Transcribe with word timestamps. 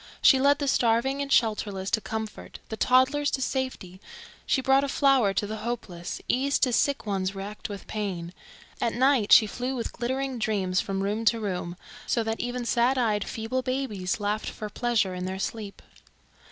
She 0.19 0.39
led 0.39 0.57
the 0.57 0.67
starving 0.67 1.21
and 1.21 1.29
shelterless 1.31 1.91
to 1.91 2.01
comfort, 2.01 2.57
the 2.69 2.75
toddlers 2.75 3.29
to 3.29 3.39
safety; 3.43 4.01
she 4.47 4.59
brought 4.59 4.83
a 4.83 4.87
flower 4.89 5.31
to 5.35 5.45
the 5.45 5.57
hopeless, 5.57 6.19
ease 6.27 6.57
to 6.57 6.73
sick 6.73 7.05
ones 7.05 7.35
racked 7.35 7.69
with 7.69 7.85
pain; 7.85 8.33
at 8.81 8.95
night 8.95 9.31
she 9.31 9.45
flew 9.45 9.75
with 9.75 9.93
glittering 9.93 10.39
dreams 10.39 10.81
from 10.81 11.03
room 11.03 11.23
to 11.25 11.39
room, 11.39 11.77
so 12.07 12.23
that 12.23 12.39
even 12.39 12.65
sad 12.65 12.97
eyed 12.97 13.23
feeble 13.27 13.61
babies 13.61 14.19
laughed 14.19 14.49
for 14.49 14.71
pleasure 14.71 15.13
in 15.13 15.25
their 15.25 15.37
sleep. 15.37 15.83